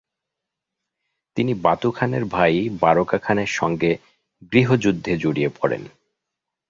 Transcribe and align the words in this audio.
তিনি 1.37 1.53
বাতু 1.55 1.89
খানের 1.91 2.23
ভাই 2.25 2.53
বারকা 2.81 3.17
খানের 3.17 3.49
সাথে 3.49 3.89
গৃহযুদ্ধে 4.51 5.13
জড়িয়ে 5.17 5.49
পড়েন। 5.59 5.83